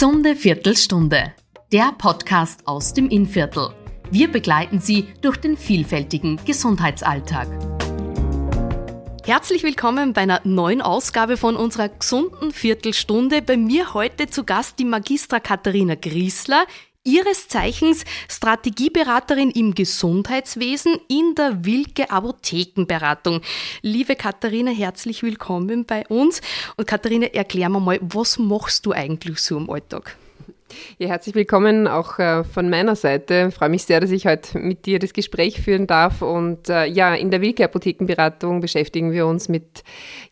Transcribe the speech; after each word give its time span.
Gesunde 0.00 0.34
Viertelstunde. 0.34 1.34
Der 1.72 1.92
Podcast 1.92 2.66
aus 2.66 2.94
dem 2.94 3.10
Innviertel. 3.10 3.68
Wir 4.10 4.32
begleiten 4.32 4.80
Sie 4.80 5.08
durch 5.20 5.36
den 5.36 5.58
vielfältigen 5.58 6.40
Gesundheitsalltag. 6.46 7.46
Herzlich 9.26 9.62
willkommen 9.62 10.14
bei 10.14 10.22
einer 10.22 10.40
neuen 10.44 10.80
Ausgabe 10.80 11.36
von 11.36 11.54
unserer 11.54 11.90
gesunden 11.90 12.50
Viertelstunde. 12.50 13.42
Bei 13.42 13.58
mir 13.58 13.92
heute 13.92 14.28
zu 14.28 14.44
Gast 14.44 14.78
die 14.78 14.86
Magistra 14.86 15.38
Katharina 15.38 15.96
Griesler, 15.96 16.64
ihres 17.04 17.48
Zeichens 17.48 18.04
Strategieberaterin 18.28 19.50
im 19.50 19.74
Gesundheitswesen 19.74 20.98
in 21.08 21.34
der 21.34 21.64
Wilke 21.64 22.10
Apothekenberatung. 22.10 23.40
Liebe 23.82 24.16
Katharina, 24.16 24.70
herzlich 24.70 25.22
willkommen 25.22 25.84
bei 25.86 26.06
uns. 26.08 26.42
Und 26.76 26.86
Katharina, 26.86 27.26
erklär 27.26 27.68
mir 27.68 27.80
mal, 27.80 27.98
was 28.02 28.38
machst 28.38 28.84
du 28.86 28.92
eigentlich 28.92 29.38
so 29.40 29.56
im 29.56 29.70
Alltag? 29.70 30.16
Ja, 30.98 31.08
herzlich 31.08 31.34
willkommen 31.34 31.88
auch 31.88 32.18
äh, 32.18 32.44
von 32.44 32.70
meiner 32.70 32.94
Seite. 32.94 33.46
Ich 33.48 33.54
freue 33.54 33.68
mich 33.68 33.84
sehr, 33.84 34.00
dass 34.00 34.10
ich 34.10 34.26
heute 34.26 34.58
mit 34.58 34.86
dir 34.86 34.98
das 34.98 35.12
Gespräch 35.12 35.60
führen 35.60 35.86
darf. 35.86 36.22
Und 36.22 36.68
äh, 36.68 36.84
ja, 36.86 37.14
in 37.14 37.30
der 37.30 37.40
Wilke 37.40 37.64
Apothekenberatung 37.64 38.60
beschäftigen 38.60 39.12
wir 39.12 39.26
uns 39.26 39.48
mit 39.48 39.82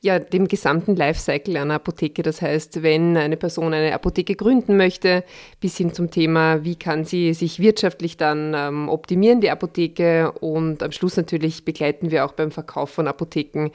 ja, 0.01 0.19
dem 0.19 0.47
gesamten 0.47 0.95
Lifecycle 0.95 1.57
einer 1.57 1.75
Apotheke. 1.75 2.23
Das 2.23 2.43
heißt, 2.43 2.83
wenn 2.83 3.17
eine 3.17 3.37
Person 3.37 3.75
eine 3.75 3.93
Apotheke 3.95 4.37
gründen 4.37 4.77
möchte, 4.77 5.25
bis 5.61 5.77
hin 5.77 5.93
zum 5.93 6.11
Thema, 6.11 6.65
wie 6.65 6.77
kann 6.77 7.05
sie 7.05 7.35
sich 7.35 7.59
wirtschaftlich 7.59 8.17
dann 8.17 8.55
ähm, 8.55 8.89
optimieren, 8.89 9.41
die 9.41 9.51
Apotheke. 9.51 10.33
Und 10.33 10.83
am 10.83 10.93
Schluss 10.93 11.17
natürlich 11.17 11.65
begleiten 11.65 12.11
wir 12.11 12.25
auch 12.25 12.33
beim 12.33 12.51
Verkauf 12.51 12.91
von 12.91 13.09
Apotheken 13.09 13.71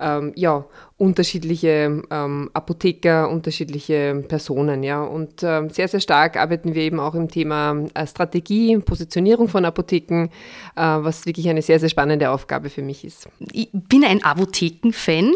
ähm, 0.00 0.32
ja, 0.34 0.64
unterschiedliche 0.98 2.02
ähm, 2.10 2.50
Apotheker, 2.54 3.28
unterschiedliche 3.28 4.24
Personen. 4.28 4.82
Ja. 4.82 5.02
Und 5.02 5.42
ähm, 5.42 5.68
sehr, 5.68 5.88
sehr 5.88 6.00
stark 6.06 6.36
arbeiten 6.36 6.74
wir 6.74 6.82
eben 6.82 7.00
auch 7.00 7.14
im 7.14 7.28
Thema 7.28 7.84
äh, 7.94 8.06
Strategie, 8.06 8.78
Positionierung 8.78 9.48
von 9.48 9.64
Apotheken, 9.64 10.28
äh, 10.76 10.80
was 10.80 11.26
wirklich 11.26 11.48
eine 11.48 11.62
sehr, 11.62 11.80
sehr 11.80 11.88
spannende 11.88 12.30
Aufgabe 12.30 12.70
für 12.70 12.82
mich 12.82 13.04
ist. 13.04 13.28
Ich 13.52 13.68
bin 13.72 14.04
ein 14.04 14.22
Apotheken-Fan 14.22 15.34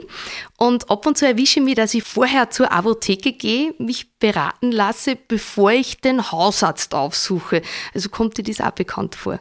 und 0.56 0.88
ab 0.90 1.06
und 1.06 1.18
zu 1.18 1.26
erwische 1.26 1.58
ich 1.58 1.66
mich, 1.66 1.74
dass 1.74 1.92
ich 1.94 2.04
vorher 2.04 2.50
zur 2.50 2.70
Apotheke 2.70 3.32
gehe, 3.32 3.74
mich 3.78 4.16
beraten 4.18 4.70
lasse, 4.70 5.16
bevor 5.16 5.72
ich 5.72 6.00
den 6.00 6.30
Hausarzt 6.30 6.94
aufsuche. 6.94 7.62
Also 7.92 8.08
kommt 8.08 8.38
dir 8.38 8.44
das 8.44 8.60
auch 8.60 8.70
bekannt 8.70 9.16
vor? 9.16 9.40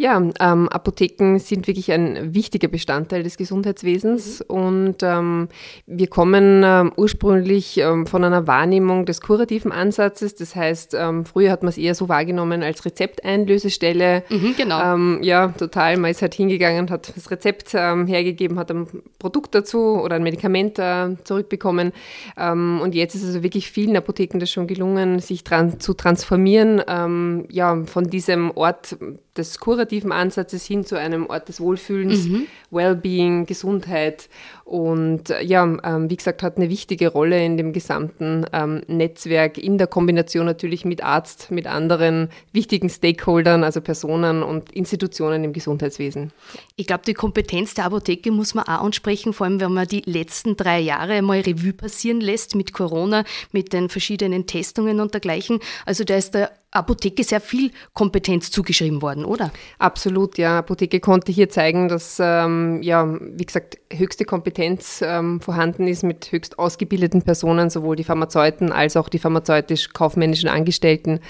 Ja, 0.00 0.16
ähm, 0.38 0.68
Apotheken 0.68 1.40
sind 1.40 1.66
wirklich 1.66 1.90
ein 1.90 2.32
wichtiger 2.32 2.68
Bestandteil 2.68 3.24
des 3.24 3.36
Gesundheitswesens 3.36 4.44
mhm. 4.48 4.54
und 4.54 4.96
ähm, 5.02 5.48
wir 5.86 6.06
kommen 6.06 6.62
ähm, 6.64 6.92
ursprünglich 6.96 7.78
ähm, 7.78 8.06
von 8.06 8.22
einer 8.22 8.46
Wahrnehmung 8.46 9.06
des 9.06 9.20
kurativen 9.20 9.72
Ansatzes. 9.72 10.36
Das 10.36 10.54
heißt, 10.54 10.94
ähm, 10.94 11.24
früher 11.24 11.50
hat 11.50 11.64
man 11.64 11.70
es 11.70 11.78
eher 11.78 11.96
so 11.96 12.08
wahrgenommen 12.08 12.62
als 12.62 12.84
Rezepteinlösestelle. 12.84 14.22
Mhm, 14.28 14.54
genau. 14.56 14.94
Ähm, 14.94 15.18
ja, 15.22 15.48
total. 15.48 15.96
Man 15.96 16.12
ist 16.12 16.22
halt 16.22 16.34
hingegangen, 16.34 16.90
hat 16.90 17.12
das 17.16 17.28
Rezept 17.32 17.72
hergegeben, 17.72 18.56
hat 18.56 18.70
ein 18.70 18.86
Produkt 19.18 19.52
dazu 19.56 20.00
oder 20.00 20.14
ein 20.14 20.22
Medikament 20.22 20.78
äh, 20.78 21.16
zurückbekommen. 21.24 21.92
und 22.36 22.94
jetzt 22.94 23.16
ist 23.16 23.22
es 23.22 23.28
also 23.28 23.42
wirklich 23.42 23.68
vielen 23.68 23.96
Apotheken 23.96 24.38
das 24.38 24.50
schon 24.50 24.68
gelungen, 24.68 25.18
sich 25.18 25.42
dran 25.42 25.80
zu 25.80 25.94
transformieren, 25.94 27.46
ja, 27.50 27.82
von 27.86 28.04
diesem 28.04 28.52
Ort 28.52 28.96
des 29.38 29.58
kurativen 29.58 30.12
Ansatzes 30.12 30.66
hin 30.66 30.84
zu 30.84 30.96
einem 30.96 31.26
Ort 31.26 31.48
des 31.48 31.60
Wohlfühlens, 31.60 32.26
mhm. 32.26 32.46
Wellbeing, 32.70 33.46
Gesundheit 33.46 34.28
und 34.68 35.30
äh, 35.30 35.42
ja, 35.42 35.64
ähm, 35.64 36.10
wie 36.10 36.16
gesagt, 36.16 36.42
hat 36.42 36.58
eine 36.58 36.68
wichtige 36.68 37.08
Rolle 37.08 37.42
in 37.42 37.56
dem 37.56 37.72
gesamten 37.72 38.44
ähm, 38.52 38.82
Netzwerk 38.86 39.56
in 39.56 39.78
der 39.78 39.86
Kombination 39.86 40.44
natürlich 40.44 40.84
mit 40.84 41.02
Arzt, 41.02 41.50
mit 41.50 41.66
anderen 41.66 42.28
wichtigen 42.52 42.90
Stakeholdern, 42.90 43.64
also 43.64 43.80
Personen 43.80 44.42
und 44.42 44.70
Institutionen 44.72 45.42
im 45.42 45.54
Gesundheitswesen. 45.54 46.32
Ich 46.76 46.86
glaube, 46.86 47.04
die 47.06 47.14
Kompetenz 47.14 47.72
der 47.72 47.86
Apotheke 47.86 48.30
muss 48.30 48.54
man 48.54 48.66
auch 48.66 48.82
ansprechen, 48.82 49.32
vor 49.32 49.46
allem 49.46 49.58
wenn 49.58 49.72
man 49.72 49.88
die 49.88 50.02
letzten 50.04 50.54
drei 50.54 50.80
Jahre 50.80 51.22
mal 51.22 51.40
Revue 51.40 51.72
passieren 51.72 52.20
lässt 52.20 52.54
mit 52.54 52.74
Corona, 52.74 53.24
mit 53.52 53.72
den 53.72 53.88
verschiedenen 53.88 54.46
Testungen 54.46 55.00
und 55.00 55.14
dergleichen. 55.14 55.60
Also 55.86 56.04
da 56.04 56.16
ist 56.16 56.34
der 56.34 56.50
Apotheke 56.70 57.24
sehr 57.24 57.40
viel 57.40 57.70
Kompetenz 57.94 58.50
zugeschrieben 58.50 59.00
worden, 59.00 59.24
oder? 59.24 59.50
Absolut, 59.78 60.36
ja. 60.36 60.58
Apotheke 60.58 61.00
konnte 61.00 61.32
hier 61.32 61.48
zeigen, 61.48 61.88
dass, 61.88 62.18
ähm, 62.20 62.82
ja, 62.82 63.18
wie 63.20 63.46
gesagt, 63.46 63.78
höchste 63.90 64.26
Kompetenz 64.26 65.02
ähm, 65.02 65.40
vorhanden 65.40 65.86
ist 65.86 66.02
mit 66.02 66.30
höchst 66.30 66.58
ausgebildeten 66.58 67.22
Personen, 67.22 67.70
sowohl 67.70 67.96
die 67.96 68.04
Pharmazeuten 68.04 68.70
als 68.70 68.96
auch 68.96 69.08
die 69.08 69.18
pharmazeutisch-kaufmännischen 69.18 70.50
Angestellten. 70.50 71.20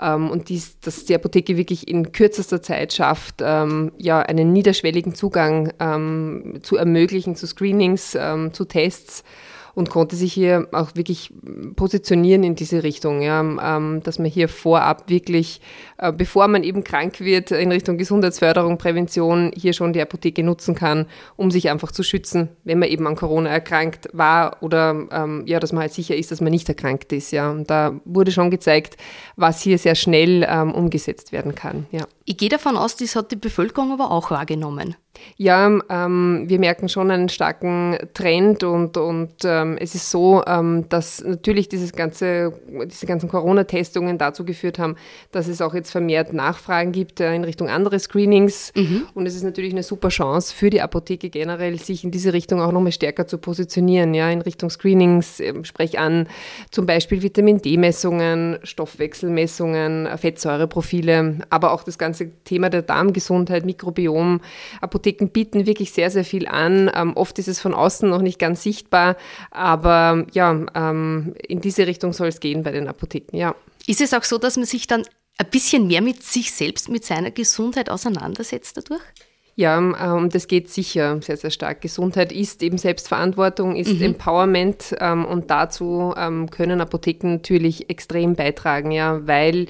Ähm, 0.00 0.30
und 0.30 0.48
dies, 0.48 0.80
dass 0.80 1.04
die 1.04 1.14
Apotheke 1.14 1.56
wirklich 1.56 1.86
in 1.86 2.10
kürzester 2.10 2.60
Zeit 2.60 2.92
schafft, 2.92 3.36
ähm, 3.40 3.92
ja, 3.98 4.20
einen 4.20 4.52
niederschwelligen 4.52 5.14
Zugang 5.14 5.72
ähm, 5.78 6.58
zu 6.62 6.76
ermöglichen, 6.76 7.36
zu 7.36 7.46
Screenings, 7.46 8.16
ähm, 8.18 8.52
zu 8.52 8.64
Tests 8.64 9.22
und 9.74 9.90
konnte 9.90 10.16
sich 10.16 10.32
hier 10.32 10.68
auch 10.72 10.94
wirklich 10.94 11.32
positionieren 11.76 12.44
in 12.44 12.54
diese 12.54 12.82
Richtung, 12.82 13.22
ja, 13.22 13.40
ähm, 13.40 14.00
dass 14.02 14.18
man 14.18 14.30
hier 14.30 14.48
vorab 14.48 15.08
wirklich, 15.08 15.60
äh, 15.98 16.12
bevor 16.12 16.48
man 16.48 16.62
eben 16.62 16.84
krank 16.84 17.20
wird, 17.20 17.50
in 17.50 17.72
Richtung 17.72 17.98
Gesundheitsförderung, 17.98 18.78
Prävention, 18.78 19.52
hier 19.54 19.72
schon 19.72 19.92
die 19.92 20.00
Apotheke 20.00 20.42
nutzen 20.42 20.74
kann, 20.74 21.06
um 21.36 21.50
sich 21.50 21.70
einfach 21.70 21.92
zu 21.92 22.02
schützen, 22.02 22.48
wenn 22.64 22.78
man 22.78 22.88
eben 22.88 23.06
an 23.06 23.16
Corona 23.16 23.50
erkrankt 23.50 24.08
war 24.12 24.62
oder 24.62 25.06
ähm, 25.10 25.44
ja, 25.46 25.60
dass 25.60 25.72
man 25.72 25.82
halt 25.82 25.92
sicher 25.92 26.16
ist, 26.16 26.30
dass 26.30 26.40
man 26.40 26.50
nicht 26.50 26.68
erkrankt 26.68 27.12
ist. 27.12 27.30
Ja. 27.30 27.50
Und 27.50 27.70
da 27.70 28.00
wurde 28.04 28.32
schon 28.32 28.50
gezeigt, 28.50 28.96
was 29.36 29.60
hier 29.62 29.78
sehr 29.78 29.94
schnell 29.94 30.46
ähm, 30.48 30.72
umgesetzt 30.72 31.32
werden 31.32 31.54
kann. 31.54 31.86
Ja. 31.90 32.06
Ich 32.24 32.36
gehe 32.36 32.48
davon 32.48 32.76
aus, 32.76 32.96
das 32.96 33.16
hat 33.16 33.32
die 33.32 33.36
Bevölkerung 33.36 33.92
aber 33.92 34.10
auch 34.10 34.30
wahrgenommen. 34.30 34.96
Ja, 35.36 35.66
ähm, 35.88 36.44
wir 36.46 36.58
merken 36.58 36.88
schon 36.88 37.10
einen 37.10 37.28
starken 37.28 37.98
Trend 38.14 38.64
und, 38.64 38.96
und 38.96 39.32
ähm, 39.44 39.76
es 39.78 39.94
ist 39.94 40.10
so, 40.10 40.42
ähm, 40.46 40.88
dass 40.88 41.22
natürlich 41.22 41.68
dieses 41.68 41.92
ganze, 41.92 42.52
diese 42.86 43.06
ganzen 43.06 43.28
Corona-Testungen 43.28 44.18
dazu 44.18 44.44
geführt 44.44 44.78
haben, 44.78 44.96
dass 45.30 45.48
es 45.48 45.60
auch 45.60 45.74
jetzt 45.74 45.90
vermehrt 45.90 46.32
Nachfragen 46.32 46.92
gibt 46.92 47.20
äh, 47.20 47.34
in 47.34 47.44
Richtung 47.44 47.68
andere 47.68 47.98
Screenings. 47.98 48.72
Mhm. 48.74 49.02
Und 49.14 49.26
es 49.26 49.34
ist 49.34 49.42
natürlich 49.42 49.72
eine 49.72 49.82
super 49.82 50.08
Chance 50.08 50.54
für 50.54 50.70
die 50.70 50.80
Apotheke 50.80 51.30
generell, 51.30 51.78
sich 51.78 52.04
in 52.04 52.10
diese 52.10 52.32
Richtung 52.32 52.60
auch 52.60 52.72
nochmal 52.72 52.92
stärker 52.92 53.26
zu 53.26 53.38
positionieren, 53.38 54.14
ja, 54.14 54.30
in 54.30 54.42
Richtung 54.42 54.70
Screenings, 54.70 55.40
äh, 55.40 55.52
sprech 55.64 55.98
an 55.98 56.28
zum 56.70 56.86
Beispiel 56.86 57.22
Vitamin 57.22 57.58
D-Messungen, 57.58 58.58
Stoffwechselmessungen, 58.62 60.08
Fettsäureprofile, 60.16 61.38
aber 61.50 61.72
auch 61.72 61.84
das 61.84 61.98
ganze 61.98 62.30
Thema 62.44 62.70
der 62.70 62.82
Darmgesundheit, 62.82 63.64
Mikrobiom, 63.64 64.40
Apotheke 64.80 65.01
Apotheken 65.02 65.28
bieten 65.28 65.66
wirklich 65.66 65.92
sehr, 65.92 66.10
sehr 66.10 66.24
viel 66.24 66.46
an. 66.46 66.90
Ähm, 66.94 67.16
oft 67.16 67.38
ist 67.38 67.48
es 67.48 67.60
von 67.60 67.74
außen 67.74 68.08
noch 68.08 68.22
nicht 68.22 68.38
ganz 68.38 68.62
sichtbar, 68.62 69.16
aber 69.50 70.26
ja, 70.32 70.64
ähm, 70.74 71.34
in 71.46 71.60
diese 71.60 71.86
Richtung 71.86 72.12
soll 72.12 72.28
es 72.28 72.38
gehen 72.38 72.62
bei 72.62 72.70
den 72.70 72.86
Apotheken, 72.86 73.36
ja. 73.36 73.56
Ist 73.86 74.00
es 74.00 74.14
auch 74.14 74.22
so, 74.22 74.38
dass 74.38 74.56
man 74.56 74.66
sich 74.66 74.86
dann 74.86 75.02
ein 75.38 75.50
bisschen 75.50 75.88
mehr 75.88 76.02
mit 76.02 76.22
sich 76.22 76.52
selbst, 76.52 76.88
mit 76.88 77.04
seiner 77.04 77.32
Gesundheit 77.32 77.90
auseinandersetzt 77.90 78.76
dadurch? 78.76 79.02
Ja, 79.54 79.76
ähm, 79.78 80.30
das 80.30 80.48
geht 80.48 80.70
sicher 80.70 81.20
sehr, 81.20 81.36
sehr 81.36 81.50
stark. 81.50 81.82
Gesundheit 81.82 82.32
ist 82.32 82.62
eben 82.62 82.78
Selbstverantwortung, 82.78 83.76
ist 83.76 83.92
mhm. 83.92 84.02
Empowerment 84.02 84.96
ähm, 84.98 85.26
und 85.26 85.50
dazu 85.50 86.14
ähm, 86.16 86.48
können 86.50 86.80
Apotheken 86.80 87.32
natürlich 87.32 87.90
extrem 87.90 88.34
beitragen, 88.34 88.92
ja, 88.92 89.26
weil, 89.26 89.66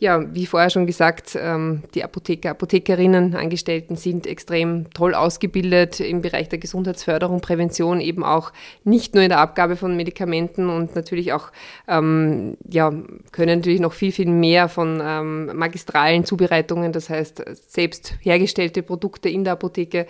ja, 0.00 0.22
wie 0.34 0.44
vorher 0.44 0.68
schon 0.68 0.86
gesagt, 0.86 1.34
ähm, 1.40 1.82
die 1.94 2.04
Apotheker, 2.04 2.50
Apothekerinnen, 2.50 3.34
Angestellten 3.34 3.96
sind 3.96 4.26
extrem 4.26 4.90
toll 4.92 5.14
ausgebildet 5.14 6.00
im 6.00 6.20
Bereich 6.20 6.50
der 6.50 6.58
Gesundheitsförderung, 6.58 7.40
Prävention, 7.40 8.02
eben 8.02 8.24
auch 8.24 8.52
nicht 8.84 9.14
nur 9.14 9.22
in 9.22 9.30
der 9.30 9.38
Abgabe 9.38 9.76
von 9.76 9.96
Medikamenten 9.96 10.68
und 10.68 10.94
natürlich 10.94 11.32
auch, 11.32 11.52
ähm, 11.88 12.58
ja, 12.68 12.92
können 13.30 13.60
natürlich 13.60 13.80
noch 13.80 13.94
viel, 13.94 14.12
viel 14.12 14.28
mehr 14.28 14.68
von 14.68 15.00
ähm, 15.02 15.56
magistralen 15.56 16.26
Zubereitungen, 16.26 16.92
das 16.92 17.08
heißt 17.08 17.42
selbst 17.66 18.14
hergestellte 18.20 18.82
Produkte 18.82 19.21
Produkte 19.22 19.28
in 19.28 19.44
der 19.44 19.54
Apotheke 19.54 20.06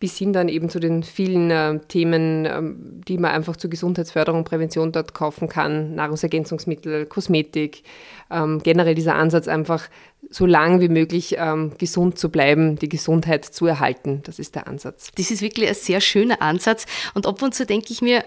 bis 0.00 0.16
hin 0.16 0.32
dann 0.32 0.48
eben 0.48 0.68
zu 0.68 0.80
den 0.80 1.02
vielen 1.02 1.50
äh, 1.50 1.78
Themen, 1.88 2.46
ähm, 2.46 3.00
die 3.06 3.18
man 3.18 3.30
einfach 3.30 3.56
zur 3.56 3.70
Gesundheitsförderung, 3.70 4.44
Prävention 4.44 4.92
dort 4.92 5.14
kaufen 5.14 5.48
kann, 5.48 5.94
Nahrungsergänzungsmittel, 5.94 7.06
Kosmetik, 7.06 7.82
ähm, 8.30 8.60
generell 8.62 8.94
dieser 8.94 9.14
Ansatz 9.14 9.48
einfach 9.48 9.88
so 10.30 10.46
lang 10.46 10.80
wie 10.80 10.88
möglich 10.88 11.36
ähm, 11.38 11.72
gesund 11.78 12.18
zu 12.18 12.30
bleiben, 12.30 12.76
die 12.76 12.88
Gesundheit 12.88 13.44
zu 13.44 13.66
erhalten. 13.66 14.22
Das 14.24 14.38
ist 14.38 14.54
der 14.54 14.66
Ansatz. 14.66 15.10
Das 15.16 15.30
ist 15.30 15.42
wirklich 15.42 15.68
ein 15.68 15.74
sehr 15.74 16.00
schöner 16.00 16.40
Ansatz 16.40 16.86
und 17.14 17.26
ab 17.26 17.42
und 17.42 17.54
zu 17.54 17.66
denke 17.66 17.92
ich 17.92 18.00
mir, 18.00 18.24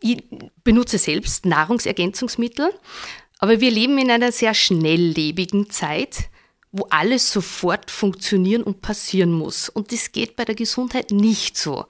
ich 0.00 0.24
benutze 0.64 0.98
selbst 0.98 1.46
Nahrungsergänzungsmittel, 1.46 2.70
aber 3.38 3.60
wir 3.60 3.70
leben 3.70 3.96
in 3.96 4.10
einer 4.10 4.32
sehr 4.32 4.52
schnelllebigen 4.52 5.70
Zeit 5.70 6.28
wo 6.72 6.86
alles 6.90 7.30
sofort 7.30 7.90
funktionieren 7.90 8.62
und 8.62 8.80
passieren 8.80 9.32
muss. 9.32 9.68
Und 9.68 9.92
das 9.92 10.10
geht 10.12 10.36
bei 10.36 10.44
der 10.44 10.54
Gesundheit 10.54 11.10
nicht 11.10 11.56
so. 11.56 11.84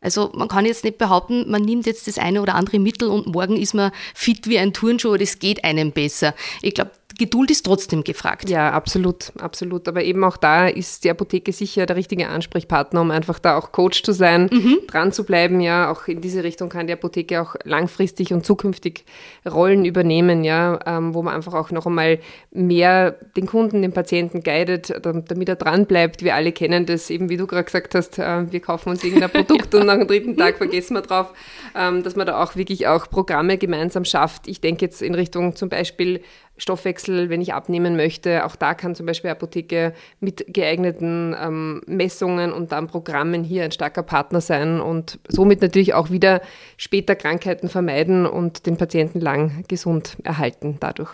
Also 0.00 0.30
man 0.34 0.46
kann 0.46 0.66
jetzt 0.66 0.84
nicht 0.84 0.98
behaupten, 0.98 1.50
man 1.50 1.62
nimmt 1.62 1.86
jetzt 1.86 2.06
das 2.06 2.18
eine 2.18 2.42
oder 2.42 2.54
andere 2.54 2.78
Mittel 2.78 3.08
und 3.08 3.26
morgen 3.26 3.56
ist 3.56 3.74
man 3.74 3.90
fit 4.14 4.46
wie 4.46 4.58
ein 4.58 4.72
Turnschuh, 4.72 5.16
das 5.16 5.38
geht 5.38 5.64
einem 5.64 5.90
besser. 5.90 6.34
Ich 6.62 6.74
glaube, 6.74 6.92
Geduld 7.18 7.50
ist 7.50 7.64
trotzdem 7.64 8.04
gefragt. 8.04 8.50
Ja, 8.50 8.72
absolut, 8.72 9.32
absolut. 9.38 9.88
Aber 9.88 10.04
eben 10.04 10.22
auch 10.24 10.36
da 10.36 10.68
ist 10.68 11.04
die 11.04 11.10
Apotheke 11.10 11.52
sicher 11.52 11.86
der 11.86 11.96
richtige 11.96 12.28
Ansprechpartner, 12.28 13.00
um 13.00 13.10
einfach 13.10 13.38
da 13.38 13.56
auch 13.56 13.72
Coach 13.72 14.02
zu 14.02 14.12
sein, 14.12 14.50
mhm. 14.52 14.78
dran 14.86 15.12
zu 15.12 15.24
bleiben. 15.24 15.60
Ja, 15.60 15.90
auch 15.90 16.08
in 16.08 16.20
diese 16.20 16.44
Richtung 16.44 16.68
kann 16.68 16.86
die 16.86 16.92
Apotheke 16.92 17.40
auch 17.40 17.54
langfristig 17.64 18.32
und 18.32 18.44
zukünftig 18.44 19.04
Rollen 19.48 19.84
übernehmen, 19.84 20.44
ja, 20.44 20.78
ähm, 20.84 21.14
wo 21.14 21.22
man 21.22 21.34
einfach 21.34 21.54
auch 21.54 21.70
noch 21.70 21.86
einmal 21.86 22.18
mehr 22.50 23.12
den 23.36 23.46
Kunden, 23.46 23.82
den 23.82 23.92
Patienten 23.92 24.42
guidet, 24.42 24.92
damit 25.02 25.48
er 25.48 25.56
dran 25.56 25.86
bleibt. 25.86 26.22
Wir 26.22 26.34
alle 26.34 26.52
kennen 26.52 26.86
das, 26.86 27.08
eben 27.08 27.30
wie 27.30 27.36
du 27.36 27.46
gerade 27.46 27.64
gesagt 27.64 27.94
hast, 27.94 28.18
äh, 28.18 28.50
wir 28.52 28.60
kaufen 28.60 28.90
uns 28.90 29.02
irgendein 29.02 29.30
Produkt 29.46 29.74
und 29.74 29.86
nach 29.86 29.96
dem 29.96 30.06
dritten 30.06 30.36
Tag 30.36 30.58
vergessen 30.58 30.94
wir 30.94 31.02
drauf, 31.02 31.32
ähm, 31.74 32.02
dass 32.02 32.14
man 32.16 32.26
da 32.26 32.42
auch 32.42 32.56
wirklich 32.56 32.86
auch 32.86 33.08
Programme 33.08 33.56
gemeinsam 33.56 34.04
schafft. 34.04 34.48
Ich 34.48 34.60
denke 34.60 34.84
jetzt 34.84 35.00
in 35.00 35.14
Richtung 35.14 35.56
zum 35.56 35.70
Beispiel 35.70 36.20
Stoffwechsel, 36.58 37.28
wenn 37.28 37.40
ich 37.40 37.54
abnehmen 37.54 37.96
möchte. 37.96 38.44
Auch 38.44 38.56
da 38.56 38.74
kann 38.74 38.94
zum 38.94 39.06
Beispiel 39.06 39.30
Apotheke 39.30 39.92
mit 40.20 40.44
geeigneten 40.52 41.36
ähm, 41.40 41.82
Messungen 41.86 42.52
und 42.52 42.72
dann 42.72 42.86
Programmen 42.86 43.44
hier 43.44 43.64
ein 43.64 43.72
starker 43.72 44.02
Partner 44.02 44.40
sein 44.40 44.80
und 44.80 45.18
somit 45.28 45.62
natürlich 45.62 45.94
auch 45.94 46.10
wieder 46.10 46.40
später 46.76 47.14
Krankheiten 47.14 47.68
vermeiden 47.68 48.26
und 48.26 48.66
den 48.66 48.76
Patienten 48.76 49.20
lang 49.20 49.64
gesund 49.68 50.16
erhalten 50.24 50.76
dadurch. 50.80 51.10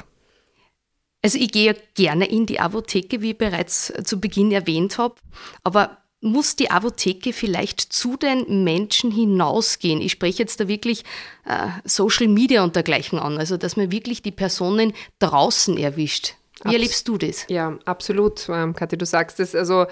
Also 1.24 1.38
ich 1.38 1.52
gehe 1.52 1.66
ja 1.66 1.78
gerne 1.94 2.26
in 2.26 2.46
die 2.46 2.58
Apotheke, 2.58 3.22
wie 3.22 3.30
ich 3.30 3.38
bereits 3.38 3.92
zu 4.04 4.20
Beginn 4.20 4.50
erwähnt 4.50 4.98
habe, 4.98 5.14
aber 5.62 6.01
muss 6.22 6.56
die 6.56 6.70
Apotheke 6.70 7.32
vielleicht 7.32 7.80
zu 7.80 8.16
den 8.16 8.64
Menschen 8.64 9.10
hinausgehen? 9.10 10.00
Ich 10.00 10.12
spreche 10.12 10.42
jetzt 10.42 10.60
da 10.60 10.68
wirklich 10.68 11.04
äh, 11.44 11.68
Social 11.84 12.28
Media 12.28 12.62
und 12.62 12.76
dergleichen 12.76 13.18
an, 13.18 13.36
also 13.36 13.56
dass 13.56 13.76
man 13.76 13.90
wirklich 13.92 14.22
die 14.22 14.30
Personen 14.30 14.94
draußen 15.18 15.76
erwischt. 15.76 16.34
Wie 16.62 16.68
Abs 16.68 16.74
erlebst 16.74 17.08
du 17.08 17.18
das? 17.18 17.44
Ja, 17.48 17.76
absolut, 17.84 18.48
ähm, 18.48 18.74
Kathi, 18.74 18.96
du 18.96 19.04
sagst 19.04 19.40
es. 19.40 19.54
Also 19.54 19.86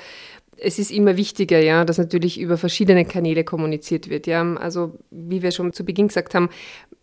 es 0.56 0.78
ist 0.78 0.90
immer 0.90 1.16
wichtiger, 1.16 1.60
ja, 1.60 1.84
dass 1.84 1.98
natürlich 1.98 2.38
über 2.38 2.56
verschiedene 2.56 3.04
Kanäle 3.04 3.44
kommuniziert 3.44 4.08
wird. 4.08 4.26
Ja. 4.26 4.54
Also 4.54 4.98
wie 5.10 5.42
wir 5.42 5.50
schon 5.50 5.72
zu 5.72 5.84
Beginn 5.84 6.08
gesagt 6.08 6.34
haben, 6.34 6.48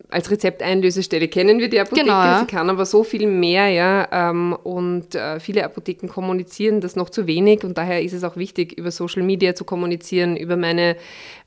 als 0.10 0.32
Rezepteinlösestelle 0.32 1.28
kennen 1.28 1.60
wir 1.60 1.70
die 1.70 1.80
Apotheke, 1.80 2.06
genau, 2.06 2.24
ja. 2.24 2.40
sie 2.40 2.46
kann 2.46 2.70
aber 2.70 2.86
so 2.86 3.04
viel 3.04 3.28
mehr, 3.28 3.68
ja, 3.68 4.08
ähm, 4.12 4.58
und 4.64 5.16
äh, 5.16 5.40
viele 5.40 5.66
Apotheken 5.66 6.08
kommunizieren 6.08 6.80
das 6.80 6.96
noch 6.96 7.10
zu 7.10 7.28
wenig 7.28 7.64
und 7.64 7.78
daher 7.78 8.02
ist 8.02 8.14
es 8.14 8.24
auch 8.24 8.38
wichtig, 8.38 8.78
über 8.78 8.92
Social 8.92 9.24
Media 9.24 9.54
zu 9.54 9.66
kommunizieren, 9.66 10.38
über 10.38 10.56
meine 10.56 10.96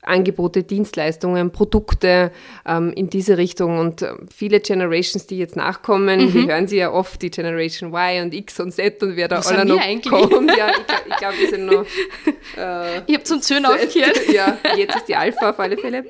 Angebote, 0.03 0.63
Dienstleistungen, 0.63 1.51
Produkte 1.51 2.31
ähm, 2.67 2.91
in 2.93 3.09
diese 3.09 3.37
Richtung 3.37 3.79
und 3.79 4.01
äh, 4.01 4.13
viele 4.33 4.59
Generations, 4.59 5.27
die 5.27 5.37
jetzt 5.37 5.55
nachkommen, 5.55 6.25
mhm. 6.25 6.33
wir 6.33 6.47
hören 6.47 6.67
sie 6.67 6.77
ja 6.77 6.91
oft, 6.91 7.21
die 7.21 7.29
Generation 7.29 7.93
Y 7.93 8.25
und 8.25 8.33
X 8.33 8.59
und 8.59 8.71
Z 8.71 9.01
und 9.03 9.15
wer 9.15 9.27
da 9.27 9.39
alle 9.39 9.65
noch 9.65 9.79
eigentlich? 9.79 10.11
kommt. 10.11 10.51
Ja, 10.57 10.71
ich, 11.07 11.17
glaube, 11.17 11.35
wir 11.39 11.49
sind 11.49 11.65
noch 11.65 11.85
äh, 12.57 13.01
Ich 13.07 13.13
habe 13.13 13.23
zum 13.23 13.41
Zöhn 13.41 13.65
aufgehört. 13.65 14.19
Ja, 14.31 14.57
jetzt 14.75 14.95
ist 14.95 15.07
die 15.07 15.15
Alpha 15.15 15.51
auf 15.51 15.59
alle 15.59 15.77
Fälle. 15.77 16.05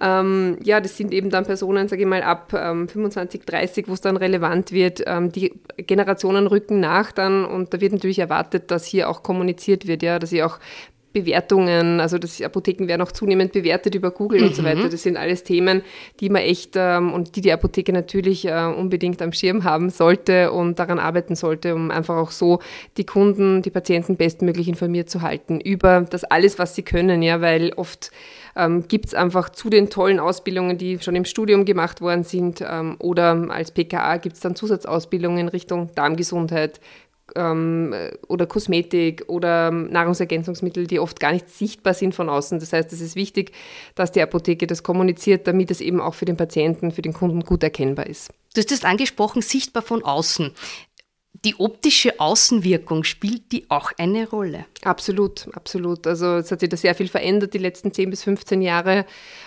Ähm, 0.00 0.58
ja, 0.62 0.80
das 0.80 0.96
sind 0.96 1.12
eben 1.12 1.30
dann 1.30 1.44
Personen, 1.44 1.85
dann 1.86 1.90
sage 1.90 2.02
ich 2.02 2.08
mal 2.08 2.22
ab 2.22 2.52
ähm, 2.52 2.88
25, 2.88 3.44
30, 3.44 3.88
wo 3.88 3.92
es 3.92 4.00
dann 4.00 4.16
relevant 4.16 4.72
wird. 4.72 5.02
Ähm, 5.06 5.30
die 5.30 5.52
Generationen 5.76 6.46
rücken 6.46 6.80
nach 6.80 7.12
dann 7.12 7.44
und 7.44 7.72
da 7.72 7.80
wird 7.80 7.92
natürlich 7.92 8.18
erwartet, 8.18 8.70
dass 8.70 8.84
hier 8.84 9.08
auch 9.08 9.22
kommuniziert 9.22 9.86
wird, 9.86 10.02
ja, 10.02 10.18
dass 10.18 10.32
ich 10.32 10.42
auch 10.42 10.58
Bewertungen, 11.16 11.98
also 11.98 12.18
das 12.18 12.42
Apotheken 12.42 12.88
werden 12.88 13.00
auch 13.00 13.10
zunehmend 13.10 13.52
bewertet 13.52 13.94
über 13.94 14.10
Google 14.10 14.40
mhm. 14.40 14.46
und 14.48 14.54
so 14.54 14.60
mhm. 14.60 14.66
weiter. 14.66 14.88
Das 14.90 15.02
sind 15.02 15.16
alles 15.16 15.44
Themen, 15.44 15.80
die 16.20 16.28
man 16.28 16.42
echt 16.42 16.74
ähm, 16.76 17.14
und 17.14 17.36
die 17.36 17.40
die 17.40 17.52
Apotheke 17.52 17.90
natürlich 17.90 18.46
äh, 18.46 18.66
unbedingt 18.66 19.22
am 19.22 19.32
Schirm 19.32 19.64
haben 19.64 19.88
sollte 19.88 20.52
und 20.52 20.78
daran 20.78 20.98
arbeiten 20.98 21.34
sollte, 21.34 21.74
um 21.74 21.90
einfach 21.90 22.16
auch 22.16 22.30
so 22.30 22.60
die 22.98 23.06
Kunden, 23.06 23.62
die 23.62 23.70
Patienten 23.70 24.16
bestmöglich 24.16 24.68
informiert 24.68 25.08
zu 25.08 25.22
halten 25.22 25.58
über 25.58 26.02
das 26.02 26.24
alles, 26.24 26.58
was 26.58 26.74
sie 26.74 26.82
können, 26.82 27.22
ja, 27.22 27.40
weil 27.40 27.72
oft 27.76 28.10
ähm, 28.56 28.88
gibt 28.88 29.06
es 29.06 29.14
einfach 29.14 29.50
zu 29.50 29.70
den 29.70 29.88
tollen 29.90 30.20
Ausbildungen, 30.20 30.76
die 30.76 30.98
schon 30.98 31.16
im 31.16 31.24
Studium 31.24 31.64
gemacht 31.64 32.00
worden 32.00 32.24
sind 32.24 32.62
ähm, 32.66 32.96
oder 32.98 33.46
als 33.50 33.70
PKA 33.70 34.16
gibt 34.18 34.36
es 34.36 34.40
dann 34.40 34.54
Zusatzausbildungen 34.54 35.38
in 35.38 35.48
Richtung 35.48 35.90
Darmgesundheit, 35.94 36.80
ähm, 37.34 37.94
oder 38.28 38.46
Kosmetik 38.46 39.24
oder 39.28 39.70
Nahrungsergänzungsmittel, 39.70 40.86
die 40.86 41.00
oft 41.00 41.18
gar 41.20 41.32
nicht 41.32 41.48
sichtbar 41.48 41.94
sind 41.94 42.14
von 42.14 42.28
außen. 42.28 42.60
Das 42.60 42.72
heißt, 42.72 42.92
es 42.92 43.00
ist 43.00 43.16
wichtig, 43.16 43.52
dass 43.94 44.12
die 44.12 44.22
Apotheke 44.22 44.66
das 44.66 44.82
kommuniziert, 44.82 45.46
damit 45.46 45.70
es 45.70 45.80
eben 45.80 46.00
auch 46.00 46.14
für 46.14 46.24
den 46.24 46.36
Patienten, 46.36 46.92
für 46.92 47.02
den 47.02 47.12
Kunden 47.12 47.40
gut 47.40 47.62
erkennbar 47.62 48.06
ist. 48.06 48.30
Du 48.54 48.60
hast 48.60 48.72
es 48.72 48.84
angesprochen, 48.84 49.42
sichtbar 49.42 49.82
von 49.82 50.04
außen. 50.04 50.52
Die 51.44 51.54
optische 51.58 52.18
Außenwirkung 52.18 53.04
spielt 53.04 53.52
die 53.52 53.66
auch 53.70 53.92
eine 53.98 54.28
Rolle? 54.28 54.64
Absolut, 54.82 55.48
absolut. 55.52 56.06
Also 56.06 56.36
es 56.36 56.50
hat 56.50 56.60
sich 56.60 56.68
da 56.68 56.76
sehr 56.76 56.94
viel 56.94 57.08
verändert 57.08 57.52
die 57.52 57.58
letzten 57.58 57.92
10 57.92 58.10
bis 58.10 58.24
15 58.24 58.62
Jahre. 58.62 59.04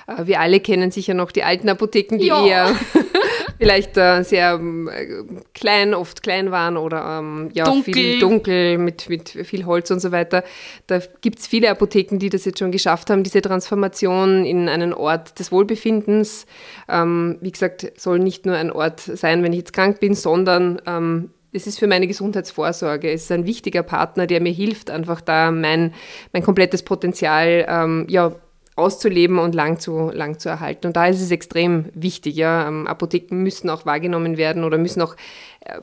Äh, 0.07 0.27
wir 0.27 0.39
alle 0.39 0.59
kennen 0.59 0.91
sicher 0.91 1.13
noch 1.13 1.31
die 1.31 1.43
alten 1.43 1.67
Apotheken, 1.67 2.17
die 2.19 2.27
ja. 2.27 2.45
eher 2.45 2.75
vielleicht 3.59 3.97
äh, 3.97 4.23
sehr 4.23 4.59
äh, 4.59 5.23
klein, 5.53 5.93
oft 5.93 6.23
klein 6.23 6.49
waren 6.51 6.77
oder 6.77 7.19
ähm, 7.19 7.49
ja, 7.53 7.65
dunkel. 7.65 7.93
viel 7.93 8.19
dunkel 8.19 8.77
mit, 8.77 9.09
mit 9.09 9.29
viel 9.29 9.65
Holz 9.65 9.91
und 9.91 9.99
so 9.99 10.11
weiter. 10.11 10.43
Da 10.87 10.99
gibt 11.21 11.39
es 11.39 11.47
viele 11.47 11.69
Apotheken, 11.69 12.17
die 12.17 12.29
das 12.29 12.45
jetzt 12.45 12.59
schon 12.59 12.71
geschafft 12.71 13.09
haben, 13.09 13.23
diese 13.23 13.41
Transformation 13.41 14.45
in 14.45 14.69
einen 14.69 14.93
Ort 14.93 15.37
des 15.39 15.51
Wohlbefindens. 15.51 16.45
Ähm, 16.87 17.37
wie 17.41 17.51
gesagt, 17.51 17.91
soll 17.97 18.19
nicht 18.19 18.45
nur 18.45 18.55
ein 18.55 18.71
Ort 18.71 19.01
sein, 19.01 19.43
wenn 19.43 19.51
ich 19.51 19.59
jetzt 19.59 19.73
krank 19.73 19.99
bin, 19.99 20.15
sondern 20.15 20.81
ähm, 20.85 21.31
es 21.51 21.67
ist 21.67 21.79
für 21.79 21.87
meine 21.87 22.07
Gesundheitsvorsorge. 22.07 23.11
Es 23.11 23.23
ist 23.23 23.31
ein 23.31 23.45
wichtiger 23.45 23.83
Partner, 23.83 24.27
der 24.27 24.39
mir 24.39 24.53
hilft, 24.53 24.89
einfach 24.89 25.19
da 25.21 25.51
mein, 25.51 25.93
mein 26.31 26.43
komplettes 26.43 26.83
Potenzial 26.83 27.65
ähm, 27.67 28.05
ja, 28.07 28.35
auszuleben 28.79 29.39
und 29.39 29.53
lang 29.53 29.79
zu, 29.79 30.09
lang 30.11 30.39
zu 30.39 30.49
erhalten. 30.49 30.87
Und 30.87 30.95
da 30.95 31.07
ist 31.07 31.21
es 31.21 31.31
extrem 31.31 31.85
wichtig. 31.93 32.35
Ja. 32.35 32.67
Ähm, 32.67 32.87
Apotheken 32.87 33.35
müssen 33.35 33.69
auch 33.69 33.85
wahrgenommen 33.85 34.37
werden 34.37 34.63
oder 34.63 34.77
müssen 34.77 35.01
auch 35.01 35.15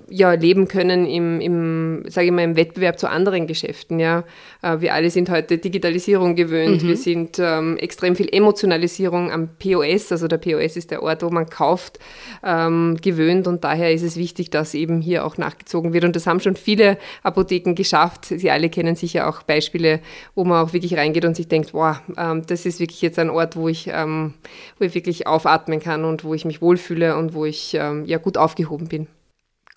ja, 0.08 0.32
leben 0.32 0.68
können 0.68 1.06
im, 1.06 1.40
im 1.40 2.04
sage 2.08 2.26
ich 2.26 2.32
mal, 2.32 2.44
im 2.44 2.56
Wettbewerb 2.56 2.98
zu 2.98 3.08
anderen 3.08 3.46
Geschäften. 3.46 3.98
Ja. 3.98 4.24
Äh, 4.62 4.80
wir 4.80 4.94
alle 4.94 5.10
sind 5.10 5.30
heute 5.30 5.58
Digitalisierung 5.58 6.34
gewöhnt. 6.34 6.82
Mhm. 6.82 6.88
Wir 6.88 6.96
sind 6.96 7.38
ähm, 7.38 7.76
extrem 7.78 8.16
viel 8.16 8.28
Emotionalisierung 8.32 9.30
am 9.30 9.48
POS, 9.58 10.12
also 10.12 10.28
der 10.28 10.38
POS 10.38 10.76
ist 10.76 10.90
der 10.90 11.02
Ort, 11.02 11.22
wo 11.22 11.30
man 11.30 11.48
kauft, 11.48 11.98
ähm, 12.44 12.96
gewöhnt. 13.00 13.46
Und 13.46 13.64
daher 13.64 13.92
ist 13.92 14.02
es 14.02 14.16
wichtig, 14.16 14.50
dass 14.50 14.74
eben 14.74 15.00
hier 15.00 15.24
auch 15.24 15.38
nachgezogen 15.38 15.92
wird. 15.92 16.04
Und 16.04 16.16
das 16.16 16.26
haben 16.26 16.40
schon 16.40 16.56
viele 16.56 16.98
Apotheken 17.22 17.74
geschafft. 17.74 18.26
Sie 18.26 18.50
alle 18.50 18.68
kennen 18.70 18.96
sicher 18.96 19.28
auch 19.28 19.42
Beispiele, 19.42 20.00
wo 20.34 20.44
man 20.44 20.64
auch 20.64 20.72
wirklich 20.72 20.96
reingeht 20.96 21.24
und 21.24 21.36
sich 21.36 21.48
denkt, 21.48 21.74
wow, 21.74 21.96
ähm, 22.16 22.42
das 22.46 22.66
ist 22.66 22.80
wirklich 22.80 23.02
jetzt 23.02 23.18
ein 23.18 23.30
Ort, 23.30 23.56
wo 23.56 23.68
ich, 23.68 23.88
ähm, 23.92 24.34
wo 24.78 24.84
ich 24.84 24.94
wirklich 24.94 25.26
aufatmen 25.26 25.80
kann 25.80 26.04
und 26.04 26.24
wo 26.24 26.34
ich 26.34 26.44
mich 26.44 26.60
wohlfühle 26.60 27.16
und 27.16 27.34
wo 27.34 27.44
ich 27.44 27.74
ähm, 27.74 28.04
ja 28.04 28.18
gut 28.18 28.36
aufgehoben 28.36 28.88
bin. 28.88 29.06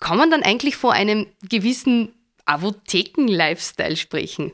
Kann 0.00 0.18
man 0.18 0.30
dann 0.30 0.42
eigentlich 0.42 0.76
vor 0.76 0.92
einem 0.92 1.26
gewissen 1.48 2.14
Apotheken-Lifestyle 2.46 3.96
sprechen? 3.96 4.52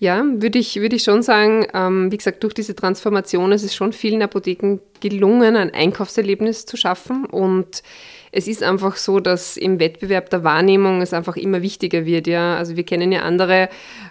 Ja, 0.00 0.24
würde 0.24 0.60
ich, 0.60 0.76
würde 0.76 0.94
ich 0.94 1.02
schon 1.02 1.22
sagen, 1.22 1.66
ähm, 1.74 2.12
wie 2.12 2.16
gesagt, 2.16 2.44
durch 2.44 2.54
diese 2.54 2.76
Transformation 2.76 3.50
ist 3.50 3.64
es 3.64 3.74
schon 3.74 3.92
vielen 3.92 4.22
Apotheken 4.22 4.78
gelungen, 5.00 5.56
ein 5.56 5.74
Einkaufserlebnis 5.74 6.66
zu 6.66 6.76
schaffen 6.76 7.24
und 7.24 7.82
es 8.32 8.46
ist 8.46 8.62
einfach 8.62 8.96
so, 8.96 9.20
dass 9.20 9.56
im 9.56 9.80
Wettbewerb 9.80 10.30
der 10.30 10.44
Wahrnehmung 10.44 11.00
es 11.00 11.12
einfach 11.12 11.36
immer 11.36 11.62
wichtiger 11.62 12.04
wird. 12.04 12.26
Ja? 12.26 12.56
Also 12.56 12.76
wir 12.76 12.84
kennen 12.84 13.12
ja 13.12 13.22
andere 13.22 13.68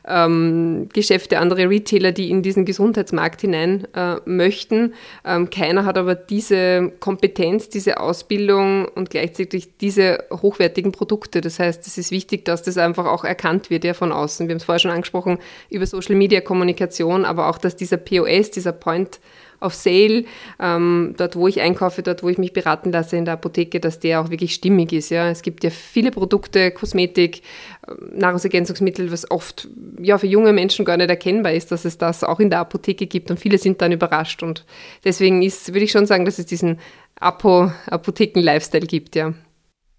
ähm, 0.08 0.90
Geschäfte, 0.94 1.40
andere 1.40 1.70
Retailer, 1.70 2.12
die 2.12 2.30
in 2.30 2.42
diesen 2.42 2.66
Gesundheitsmarkt 2.66 3.42
hinein 3.42 3.88
äh, 3.94 4.16
möchten. 4.26 4.94
Ähm, 5.26 5.50
keiner 5.50 5.86
hat 5.86 5.98
aber 5.98 6.16
diese 6.16 6.92
Kompetenz, 7.00 7.70
diese 7.70 8.00
Ausbildung 8.00 8.86
und 8.86 9.10
gleichzeitig 9.10 9.78
diese 9.78 10.24
hochwertigen 10.32 10.92
Produkte. 10.92 11.42
Das 11.42 11.60
heißt, 11.60 11.86
es 11.86 11.98
ist 11.98 12.12
wichtig, 12.12 12.46
dass 12.46 12.64
das 12.64 12.78
einfach 12.78 13.06
auch 13.06 13.24
erkannt 13.24 13.70
wird 13.70 13.84
ja, 13.84 13.94
von 13.94 14.12
außen. 14.12 14.48
Wir 14.48 14.54
haben 14.54 14.58
es 14.58 14.64
vorher 14.64 14.80
schon 14.80 14.92
angesprochen 14.92 15.38
über 15.78 15.86
Social 15.86 16.16
Media 16.16 16.42
Kommunikation, 16.42 17.26
aber 17.26 17.50
auch, 17.50 17.58
dass 17.58 17.76
dieser 17.76 17.98
POS, 17.98 18.52
dieser 18.52 18.74
Point 18.74 19.20
auf 19.60 19.74
Sale, 19.74 20.26
ähm, 20.60 21.16
dort 21.18 21.36
wo 21.36 21.48
ich 21.48 21.62
einkaufe, 21.62 22.04
dort 22.04 22.22
wo 22.24 22.30
ich 22.30 22.38
mich 22.38 22.54
beraten 22.54 22.92
lasse 22.92 23.18
in 23.18 23.26
der 23.26 23.36
Apotheke, 23.36 23.80
dass 23.80 24.00
der 24.00 24.22
auch 24.22 24.30
wirklich 24.30 24.54
stimmig 24.54 24.94
ist. 24.94 25.10
Ja. 25.10 25.30
Es 25.30 25.42
gibt 25.42 25.64
ja 25.64 25.70
viele 25.70 26.12
Produkte, 26.12 26.72
Kosmetik, 26.72 27.42
ähm, 27.88 28.20
Nahrungsergänzungsmittel, 28.20 29.12
was 29.12 29.30
oft 29.32 29.68
ja, 30.00 30.18
für 30.18 30.28
junge 30.28 30.54
Menschen 30.54 30.86
gar 30.86 30.98
nicht 30.98 31.10
erkennbar 31.10 31.54
ist, 31.54 31.72
dass 31.72 31.86
es 31.86 31.98
das 31.98 32.24
auch 32.24 32.40
in 32.40 32.50
der 32.50 32.60
Apotheke 32.60 33.08
gibt 33.08 33.32
und 33.32 33.40
viele 33.40 33.58
sind 33.58 33.82
dann 33.82 33.92
überrascht 33.92 34.44
und 34.44 34.66
deswegen 35.04 35.42
ist, 35.42 35.70
würde 35.70 35.86
ich 35.86 35.92
schon 35.92 36.06
sagen, 36.06 36.26
dass 36.26 36.40
es 36.40 36.46
diesen 36.46 36.80
Apo 37.20 37.72
Apotheken-Lifestyle 37.88 38.86
gibt, 38.86 39.16
ja. 39.16 39.34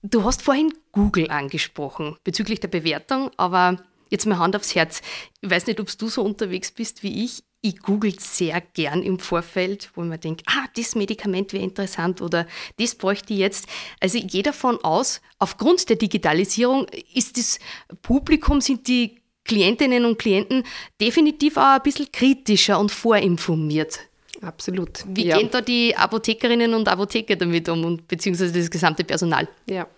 Du 0.02 0.22
hast 0.22 0.42
vorhin 0.42 0.72
Google 0.92 1.28
angesprochen 1.30 2.16
bezüglich 2.22 2.60
der 2.60 2.68
Bewertung, 2.68 3.30
aber 3.36 3.78
jetzt 4.08 4.26
mal 4.26 4.38
Hand 4.38 4.56
aufs 4.56 4.74
Herz. 4.74 5.02
Ich 5.40 5.50
weiß 5.50 5.66
nicht, 5.66 5.80
ob 5.80 5.96
du 5.96 6.08
so 6.08 6.22
unterwegs 6.22 6.70
bist 6.70 7.02
wie 7.02 7.24
ich. 7.24 7.42
ich 7.60 7.80
google 7.80 8.14
sehr 8.20 8.60
gern 8.60 9.02
im 9.02 9.18
Vorfeld, 9.18 9.90
wo 9.94 10.02
man 10.02 10.20
denkt, 10.20 10.42
ah, 10.46 10.66
das 10.76 10.94
Medikament 10.94 11.52
wäre 11.52 11.64
interessant 11.64 12.22
oder 12.22 12.46
das 12.78 12.94
bräuchte 12.94 13.32
ich 13.32 13.40
jetzt. 13.40 13.66
Also 14.00 14.18
ich 14.18 14.28
gehe 14.28 14.44
davon 14.44 14.78
aus, 14.84 15.20
aufgrund 15.40 15.88
der 15.88 15.96
Digitalisierung 15.96 16.86
ist 17.14 17.36
das 17.36 17.58
Publikum, 18.02 18.60
sind 18.60 18.86
die 18.86 19.16
Klientinnen 19.44 20.04
und 20.04 20.18
Klienten 20.18 20.62
definitiv 21.00 21.56
auch 21.56 21.76
ein 21.76 21.82
bisschen 21.82 22.12
kritischer 22.12 22.78
und 22.78 22.92
vorinformiert. 22.92 23.98
Absolut. 24.40 25.04
Wie 25.08 25.26
ja. 25.26 25.38
gehen 25.38 25.48
da 25.50 25.60
die 25.60 25.96
Apothekerinnen 25.96 26.74
und 26.74 26.86
Apotheker 26.88 27.34
damit 27.34 27.68
um 27.68 27.84
und 27.84 28.06
beziehungsweise 28.06 28.52
das 28.52 28.70
gesamte 28.70 29.02
Personal? 29.02 29.48
Ja, 29.68 29.88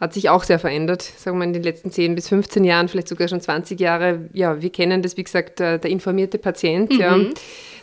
hat 0.00 0.14
sich 0.14 0.28
auch 0.28 0.44
sehr 0.44 0.58
verändert, 0.58 1.02
sagen 1.02 1.38
wir 1.38 1.44
in 1.44 1.52
den 1.52 1.62
letzten 1.62 1.90
10 1.90 2.14
bis 2.14 2.28
15 2.28 2.64
Jahren, 2.64 2.88
vielleicht 2.88 3.08
sogar 3.08 3.28
schon 3.28 3.40
20 3.40 3.78
Jahre. 3.80 4.28
Ja, 4.32 4.60
wir 4.60 4.70
kennen 4.70 5.02
das, 5.02 5.16
wie 5.16 5.24
gesagt, 5.24 5.58
der, 5.58 5.78
der 5.78 5.90
informierte 5.90 6.38
Patient. 6.38 6.92
Mhm. 6.92 7.00
Ja 7.00 7.18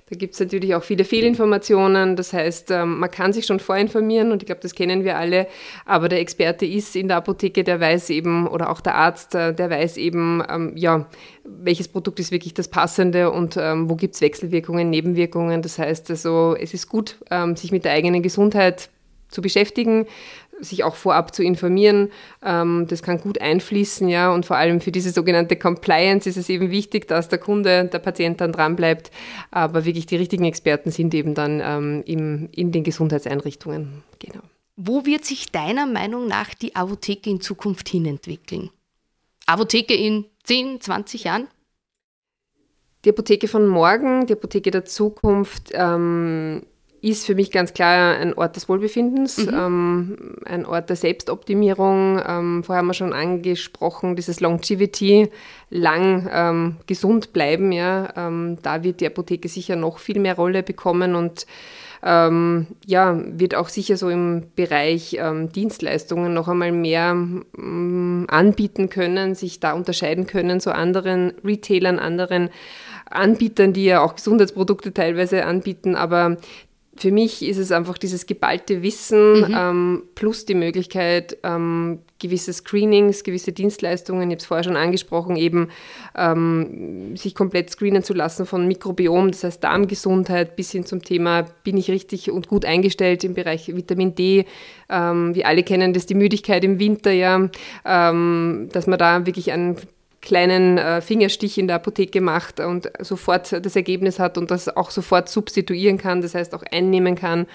da 0.10 0.16
gibt 0.16 0.36
es 0.36 0.40
natürlich 0.40 0.74
auch 0.74 0.84
viele 0.84 1.04
Fehlinformationen. 1.04 2.16
Das 2.16 2.32
heißt, 2.32 2.72
ähm, 2.72 3.00
man 3.00 3.12
kann 3.12 3.34
sich 3.34 3.46
schon 3.46 3.60
vorinformieren 3.60 4.32
und 4.32 4.42
ich 4.42 4.46
glaube, 4.46 4.62
das 4.62 4.74
kennen 4.74 5.04
wir 5.04 5.18
alle. 5.18 5.48
Aber 5.86 6.08
der 6.08 6.22
Experte 6.22 6.66
ist 6.66 6.96
in 6.96 7.10
der 7.10 7.18
Apotheke, 7.18 7.66
der 7.66 7.82
weiß 7.82 8.10
eben, 8.12 8.48
oder 8.48 8.70
auch 8.70 8.80
der 8.80 8.96
Arzt, 8.96 9.36
äh, 9.36 9.54
der 9.54 9.70
weiß 9.70 9.98
eben, 9.98 10.42
ähm, 10.50 10.72
ja, 10.78 11.08
welches 11.44 11.90
Produkt 11.90 12.22
ist 12.22 12.32
wirklich 12.32 12.54
das 12.54 12.70
passende 12.70 13.32
und 13.32 13.58
ähm, 13.58 13.90
wo 13.90 13.96
gibt 13.96 14.16
es 14.16 14.22
Wechselwirkungen, 14.22 14.90
Nebenwirkungen. 14.90 15.62
Das 15.62 15.78
heißt 15.78 16.10
also, 16.10 16.56
es 16.58 16.74
ist 16.74 16.88
gut, 16.88 17.18
sich 17.56 17.72
mit 17.72 17.86
der 17.86 17.94
eigenen 17.94 18.22
Gesundheit 18.22 18.90
zu 19.30 19.42
beschäftigen, 19.42 20.06
sich 20.60 20.84
auch 20.84 20.96
vorab 20.96 21.34
zu 21.34 21.44
informieren. 21.44 22.10
Ähm, 22.44 22.86
das 22.90 23.04
kann 23.04 23.20
gut 23.20 23.40
einfließen, 23.42 24.08
ja, 24.08 24.32
und 24.32 24.46
vor 24.46 24.58
allem 24.58 24.82
für 24.82 24.92
diese 24.92 25.12
sogenannte 25.12 25.56
Compliance 25.56 26.28
ist 26.28 26.38
es 26.38 26.50
eben 26.50 26.72
wichtig, 26.72 27.08
dass 27.08 27.30
der 27.30 27.40
Kunde, 27.40 27.86
der 27.86 28.00
Patient 28.00 28.42
dann 28.42 28.52
dranbleibt. 28.52 29.12
Aber 29.52 29.86
wirklich 29.86 30.06
die 30.06 30.16
richtigen 30.16 30.46
Experten 30.46 30.92
sind 30.92 31.14
eben 31.14 31.34
dann 31.34 31.62
ähm, 31.64 32.04
im, 32.06 32.50
in 32.52 32.72
den 32.72 32.84
Gesundheitseinrichtungen. 32.84 34.04
Genau. 34.20 34.42
Wo 34.76 35.06
wird 35.06 35.26
sich 35.26 35.52
deiner 35.52 35.88
Meinung 35.88 36.28
nach 36.28 36.54
die 36.54 36.76
Apotheke 36.76 37.30
in 37.30 37.42
Zukunft 37.42 37.90
hinentwickeln? 37.90 38.70
Apotheke 39.48 39.96
in 39.96 40.26
10, 40.44 40.82
20 40.82 41.24
Jahren? 41.24 41.48
Die 43.06 43.10
Apotheke 43.10 43.48
von 43.48 43.68
morgen, 43.68 44.26
die 44.28 44.34
Apotheke 44.34 44.70
der 44.70 44.86
Zukunft 44.86 45.72
ähm, 45.74 46.64
ist 47.02 47.26
für 47.26 47.36
mich 47.36 47.52
ganz 47.52 47.74
klar 47.74 48.18
ein 48.18 48.34
Ort 48.34 48.56
des 48.56 48.68
Wohlbefindens, 48.68 49.38
mhm. 49.38 49.54
ähm, 49.54 50.18
ein 50.46 50.66
Ort 50.66 50.90
der 50.90 50.96
Selbstoptimierung. 50.96 52.22
Ähm, 52.26 52.64
vorher 52.64 52.80
haben 52.80 52.88
wir 52.88 52.94
schon 52.94 53.14
angesprochen, 53.14 54.16
dieses 54.16 54.40
Longevity, 54.40 55.30
lang 55.70 56.30
ähm, 56.32 56.78
gesund 56.88 57.34
bleiben. 57.34 57.72
Ja, 57.72 58.14
ähm, 58.16 58.58
da 58.62 58.84
wird 58.84 59.02
die 59.02 59.08
Apotheke 59.08 59.48
sicher 59.48 59.76
noch 59.76 60.00
viel 60.00 60.20
mehr 60.20 60.36
Rolle 60.36 60.64
bekommen 60.64 61.16
und 61.16 61.46
ähm, 62.04 62.68
ja, 62.86 63.20
wird 63.26 63.56
auch 63.56 63.70
sicher 63.70 63.98
so 63.98 64.10
im 64.10 64.44
Bereich 64.56 65.18
ähm, 65.20 65.52
Dienstleistungen 65.52 66.34
noch 66.34 66.48
einmal 66.48 66.72
mehr 66.72 67.16
anbieten 68.28 68.90
können, 68.90 69.36
sich 69.36 69.60
da 69.60 69.74
unterscheiden 69.74 70.28
können 70.28 70.60
zu 70.60 70.74
anderen 70.74 71.34
Retailern, 71.44 72.00
anderen 72.00 72.50
Anbietern, 73.10 73.74
die 73.74 73.86
ja 73.86 74.02
auch 74.02 74.16
Gesundheitsprodukte 74.16 74.94
teilweise 74.94 75.46
anbieten, 75.46 75.96
aber 75.96 76.38
für 76.98 77.12
mich 77.12 77.44
ist 77.44 77.58
es 77.58 77.72
einfach 77.72 77.98
dieses 77.98 78.26
geballte 78.26 78.82
Wissen 78.82 79.42
mhm. 79.42 79.56
ähm, 79.56 80.04
plus 80.16 80.46
die 80.46 80.56
Möglichkeit, 80.56 81.38
ähm, 81.44 82.00
gewisse 82.20 82.52
Screenings, 82.52 83.24
gewisse 83.24 83.52
Dienstleistungen, 83.52 84.30
ich 84.30 84.36
habe 84.36 84.40
es 84.40 84.46
vorher 84.46 84.64
schon 84.64 84.76
angesprochen, 84.76 85.36
eben 85.36 85.70
ähm, 86.16 87.16
sich 87.16 87.36
komplett 87.36 87.70
screenen 87.70 88.04
zu 88.04 88.14
lassen 88.14 88.46
von 88.46 88.68
Mikrobiom, 88.68 89.32
das 89.32 89.44
heißt 89.44 89.64
Darmgesundheit, 89.64 90.56
bis 90.56 90.72
hin 90.72 90.86
zum 90.86 91.04
Thema, 91.04 91.46
bin 91.64 91.78
ich 91.78 91.92
richtig 91.92 92.32
und 92.32 92.48
gut 92.48 92.66
eingestellt 92.66 93.24
im 93.24 93.36
Bereich 93.36 93.74
Vitamin 93.76 94.16
D. 94.16 94.46
Ähm, 94.90 95.36
wir 95.36 95.46
alle 95.46 95.64
kennen 95.64 95.94
das, 95.94 96.08
die 96.08 96.16
Müdigkeit 96.16 96.64
im 96.64 96.80
Winter, 96.80 97.12
ja, 97.12 97.50
ähm, 97.86 98.70
dass 98.72 98.88
man 98.88 98.98
da 98.98 99.26
wirklich 99.26 99.52
einen 99.52 99.78
kleinen 100.28 100.78
äh, 100.78 101.00
Fingerstich 101.00 101.58
in 101.58 101.68
der 101.68 101.78
Apotheke 101.78 102.20
macht 102.20 102.60
und 102.60 102.92
sofort 103.00 103.66
das 103.66 103.78
Ergebnis 103.78 104.20
hat 104.20 104.38
und 104.38 104.52
das 104.52 104.68
auch 104.68 104.92
sofort 104.92 105.30
substituieren 105.30 105.98
kann, 105.98 106.22
das 106.22 106.36
heißt 106.36 106.54
auch 106.54 106.64
einnehmen 106.70 107.16
kann, 107.16 107.46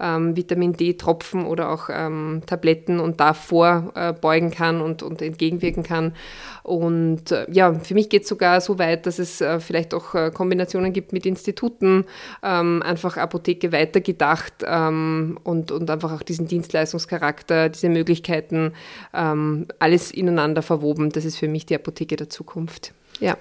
ähm, 0.00 0.34
Vitamin 0.34 0.72
D-Tropfen 0.72 1.44
oder 1.44 1.70
auch 1.70 1.90
ähm, 1.92 2.40
Tabletten 2.46 3.00
und 3.00 3.20
da 3.20 3.34
vorbeugen 3.34 4.50
äh, 4.50 4.54
kann 4.54 4.80
und, 4.80 5.02
und 5.02 5.20
entgegenwirken 5.20 5.82
kann. 5.82 6.14
Und 6.62 7.32
äh, 7.32 7.46
ja, 7.52 7.74
für 7.74 7.92
mich 7.92 8.08
geht 8.08 8.22
es 8.22 8.28
sogar 8.30 8.62
so 8.62 8.78
weit, 8.78 9.04
dass 9.04 9.18
es 9.18 9.42
äh, 9.42 9.60
vielleicht 9.60 9.92
auch 9.92 10.14
äh, 10.14 10.30
Kombinationen 10.32 10.94
gibt 10.94 11.12
mit 11.12 11.26
Instituten, 11.26 12.06
ähm, 12.42 12.82
einfach 12.82 13.18
Apotheke 13.18 13.72
weitergedacht 13.72 14.54
ähm, 14.64 15.38
und, 15.44 15.70
und 15.70 15.90
einfach 15.90 16.12
auch 16.12 16.22
diesen 16.22 16.46
Dienstleistungscharakter, 16.46 17.68
diese 17.68 17.90
Möglichkeiten, 17.90 18.72
ähm, 19.12 19.66
alles 19.80 20.10
ineinander 20.10 20.62
verwoben. 20.62 21.10
Das 21.10 21.26
ist 21.26 21.36
für 21.36 21.48
mich 21.48 21.66
die 21.66 21.74
Apotheke 21.74 22.21
der 22.22 22.30
Zukunft. 22.30 22.92
Ja. 23.20 23.36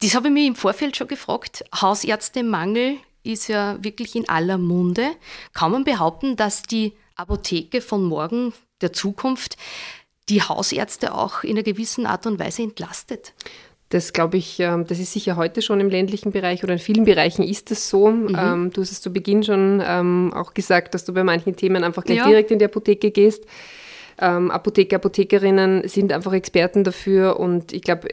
Das 0.00 0.14
habe 0.14 0.28
ich 0.28 0.34
mir 0.34 0.46
im 0.46 0.54
Vorfeld 0.54 0.96
schon 0.96 1.08
gefragt. 1.08 1.64
Hausärztemangel 1.74 2.96
ist 3.24 3.48
ja 3.48 3.76
wirklich 3.82 4.14
in 4.14 4.28
aller 4.28 4.58
Munde. 4.58 5.10
Kann 5.52 5.72
man 5.72 5.84
behaupten, 5.84 6.36
dass 6.36 6.62
die 6.62 6.92
Apotheke 7.16 7.80
von 7.80 8.04
morgen, 8.04 8.52
der 8.80 8.92
Zukunft, 8.92 9.56
die 10.28 10.42
Hausärzte 10.42 11.14
auch 11.14 11.42
in 11.42 11.52
einer 11.52 11.62
gewissen 11.62 12.06
Art 12.06 12.26
und 12.26 12.38
Weise 12.38 12.62
entlastet? 12.62 13.32
Das 13.88 14.12
glaube 14.12 14.36
ich, 14.36 14.60
ähm, 14.60 14.86
das 14.86 14.98
ist 14.98 15.12
sicher 15.12 15.36
heute 15.36 15.62
schon 15.62 15.80
im 15.80 15.88
ländlichen 15.88 16.30
Bereich 16.30 16.62
oder 16.62 16.74
in 16.74 16.78
vielen 16.78 17.04
Bereichen 17.04 17.42
ist 17.42 17.70
es 17.70 17.88
so. 17.88 18.10
Mhm. 18.10 18.36
Ähm, 18.38 18.70
du 18.70 18.82
hast 18.82 18.92
es 18.92 19.00
zu 19.00 19.12
Beginn 19.12 19.42
schon 19.42 19.82
ähm, 19.84 20.32
auch 20.34 20.52
gesagt, 20.52 20.94
dass 20.94 21.06
du 21.06 21.14
bei 21.14 21.24
manchen 21.24 21.56
Themen 21.56 21.82
einfach 21.82 22.04
gleich 22.04 22.18
ja. 22.18 22.26
direkt 22.26 22.50
in 22.50 22.58
die 22.58 22.66
Apotheke 22.66 23.10
gehst. 23.10 23.44
Apotheker, 24.18 24.96
Apothekerinnen 24.96 25.86
sind 25.88 26.12
einfach 26.12 26.32
Experten 26.32 26.84
dafür 26.84 27.38
und 27.38 27.72
ich 27.72 27.82
glaube, 27.82 28.08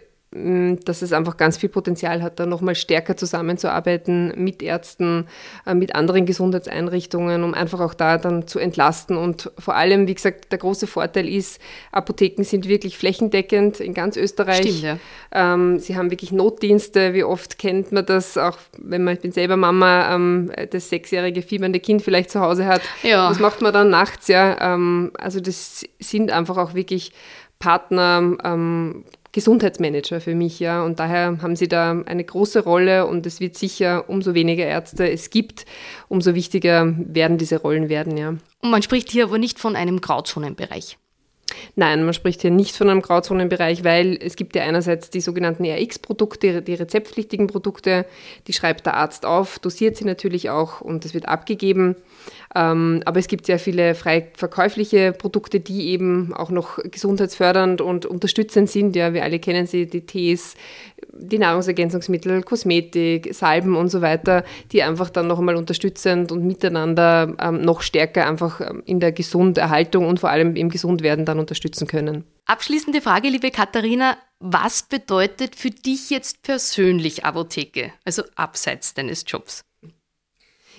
dass 0.84 1.01
es 1.01 1.13
einfach 1.13 1.38
ganz 1.38 1.58
viel 1.58 1.70
Potenzial 1.70 2.22
hat, 2.22 2.39
da 2.39 2.46
nochmal 2.46 2.75
stärker 2.75 3.15
zusammenzuarbeiten 3.15 4.34
mit 4.36 4.62
Ärzten, 4.62 5.27
äh, 5.65 5.74
mit 5.74 5.96
anderen 5.96 6.25
Gesundheitseinrichtungen, 6.25 7.44
um 7.44 7.54
einfach 7.54 7.80
auch 7.80 7.94
da 7.94 8.18
dann 8.18 8.46
zu 8.46 8.60
entlasten. 8.60 9.15
Und 9.15 9.51
vor 9.58 9.75
allem, 9.75 10.08
wie 10.08 10.13
gesagt, 10.13 10.51
der 10.51 10.60
große 10.60 10.88
Vorteil 10.88 11.30
ist, 11.30 11.62
Apotheken 11.94 12.44
sind 12.44 12.68
wirklich 12.68 12.98
flächendeckend 12.98 13.80
in 13.80 13.94
ganz 13.94 14.18
Österreich. 14.18 14.58
Stimmt, 14.58 14.82
ja. 14.82 14.98
Ähm, 15.32 15.80
sie 15.80 15.96
haben 15.96 16.12
wirklich 16.12 16.34
Notdienste. 16.34 17.13
Wie 17.13 17.24
oft 17.24 17.58
kennt 17.58 17.94
man 17.94 18.06
das, 18.06 18.38
auch 18.38 18.58
wenn 18.77 19.06
man, 19.06 19.13
ich 19.13 19.22
bin 19.22 19.32
selber 19.32 19.56
Mama, 19.56 20.13
ähm, 20.13 20.51
das 20.70 20.89
sechsjährige 20.89 21.44
fiebernde 21.44 21.80
Kind 21.80 22.01
vielleicht 22.01 22.30
zu 22.30 22.42
Hause 22.42 22.65
hat. 22.65 22.82
Ja. 23.04 23.30
Was 23.30 23.39
macht 23.39 23.62
man 23.62 23.72
dann 23.72 23.89
nachts? 23.89 24.27
Ja, 24.27 24.74
ähm, 24.74 25.12
also 25.18 25.39
das 25.39 25.86
sind 26.00 26.30
einfach 26.32 26.58
auch 26.58 26.74
wirklich 26.74 27.13
Partner, 27.60 28.38
ähm, 28.44 29.06
Gesundheitsmanager 29.36 30.22
für 30.22 30.34
mich, 30.34 30.62
ja. 30.62 30.82
Und 30.86 31.01
daher 31.01 31.39
haben 31.42 31.58
sie 31.58 31.68
da 31.68 31.92
eine 32.06 32.24
große 32.24 32.63
Rolle 32.63 33.06
und 33.06 33.25
es 33.25 33.42
wird 33.42 33.58
sicher, 33.58 34.10
umso 34.10 34.34
weniger 34.34 34.63
Ärzte 34.65 35.12
es 35.12 35.30
gibt, 35.30 35.65
umso 36.08 36.36
wichtiger 36.36 36.94
werden 36.98 37.38
diese 37.38 37.60
Rollen 37.60 37.89
werden, 37.89 38.15
ja. 38.15 38.30
Und 38.30 38.72
man 38.72 38.82
spricht 38.82 39.12
hier 39.12 39.25
aber 39.25 39.38
nicht 39.38 39.60
von 39.60 39.75
einem 39.75 40.00
Grauzonenbereich. 40.00 40.98
Nein, 41.75 42.03
man 42.03 42.13
spricht 42.13 42.41
hier 42.41 42.51
nicht 42.51 42.75
von 42.75 42.89
einem 42.89 43.01
Grauzonenbereich, 43.01 43.83
weil 43.83 44.17
es 44.21 44.35
gibt 44.35 44.55
ja 44.55 44.63
einerseits 44.63 45.09
die 45.09 45.21
sogenannten 45.21 45.65
RX-Produkte, 45.65 46.62
die 46.62 46.74
rezeptpflichtigen 46.74 47.47
Produkte, 47.47 48.05
die 48.47 48.53
schreibt 48.53 48.85
der 48.85 48.95
Arzt 48.95 49.25
auf, 49.25 49.59
dosiert 49.59 49.97
sie 49.97 50.05
natürlich 50.05 50.50
auch 50.50 50.81
und 50.81 51.05
das 51.05 51.13
wird 51.13 51.27
abgegeben. 51.27 51.95
Ähm, 52.55 53.01
aber 53.05 53.19
es 53.19 53.27
gibt 53.27 53.45
sehr 53.45 53.59
viele 53.59 53.95
frei 53.95 54.29
verkäufliche 54.33 55.12
Produkte, 55.12 55.59
die 55.59 55.89
eben 55.89 56.33
auch 56.33 56.50
noch 56.50 56.79
gesundheitsfördernd 56.83 57.81
und 57.81 58.05
unterstützend 58.05 58.69
sind. 58.69 58.95
Ja, 58.95 59.13
wir 59.13 59.24
alle 59.24 59.39
kennen 59.39 59.67
sie, 59.67 59.88
die 59.88 60.05
Tees, 60.05 60.55
die 61.12 61.38
Nahrungsergänzungsmittel, 61.38 62.43
Kosmetik, 62.43 63.33
Salben 63.33 63.75
und 63.75 63.89
so 63.89 64.01
weiter, 64.01 64.43
die 64.71 64.83
einfach 64.83 65.09
dann 65.09 65.27
noch 65.27 65.39
einmal 65.39 65.55
unterstützend 65.57 66.31
und 66.31 66.45
miteinander 66.45 67.35
ähm, 67.41 67.62
noch 67.62 67.81
stärker 67.81 68.27
einfach 68.27 68.62
ähm, 68.62 68.83
in 68.85 69.01
der 69.01 69.12
Gesunderhaltung 69.12 70.07
und 70.07 70.21
vor 70.21 70.29
allem 70.29 70.55
im 70.55 70.69
Gesundwerden 70.69 71.25
dann 71.25 71.39
unterstützen 71.46 71.88
können. 71.88 72.25
Abschließende 72.46 73.02
Frage, 73.02 73.30
liebe 73.30 73.52
Katharina. 73.52 74.18
Was 74.40 74.84
bedeutet 74.84 75.56
für 75.56 75.70
dich 75.70 76.10
jetzt 76.10 76.44
persönlich 76.44 77.24
Apotheke, 77.24 77.94
also 78.04 78.24
abseits 78.36 78.94
deines 78.94 79.24
Jobs? 79.28 79.64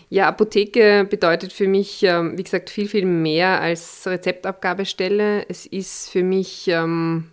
Ja, 0.08 0.28
Apotheke 0.28 1.06
bedeutet 1.08 1.52
für 1.52 1.66
mich, 1.66 2.02
ähm, 2.02 2.38
wie 2.38 2.44
gesagt, 2.44 2.70
viel, 2.70 2.88
viel 2.88 3.06
mehr 3.06 3.60
als 3.60 4.06
Rezeptabgabestelle. 4.06 5.48
Es 5.48 5.66
ist 5.66 6.10
für 6.10 6.22
mich 6.22 6.68
ähm, 6.68 7.30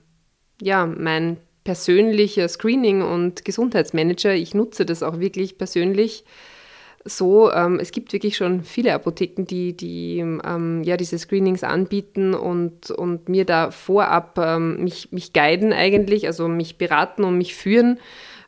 ja, 0.62 0.86
mein 0.86 1.38
persönlicher 1.64 2.48
Screening- 2.48 3.04
und 3.04 3.46
Gesundheitsmanager. 3.46 4.34
Ich 4.34 4.54
nutze 4.54 4.86
das 4.86 5.04
auch 5.04 5.20
wirklich 5.20 5.58
persönlich 5.58 6.26
so. 7.06 7.52
Ähm, 7.52 7.80
es 7.80 7.92
gibt 7.92 8.14
wirklich 8.14 8.38
schon 8.38 8.64
viele 8.64 8.94
Apotheken, 8.94 9.46
die, 9.46 9.74
die 9.74 10.20
ähm, 10.20 10.84
ja, 10.84 10.98
diese 10.98 11.18
Screenings 11.18 11.64
anbieten 11.64 12.34
und, 12.34 12.92
und 12.92 13.30
mir 13.30 13.46
da 13.46 13.72
vorab 13.72 14.38
ähm, 14.38 14.84
mich, 14.84 15.12
mich 15.12 15.34
guiden 15.34 15.74
eigentlich, 15.74 16.28
also 16.28 16.48
mich 16.48 16.78
beraten 16.78 17.24
und 17.24 17.38
mich 17.38 17.56
führen 17.56 18.00